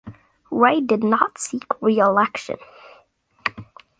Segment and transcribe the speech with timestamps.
[0.49, 2.57] Ray did not seek re-election.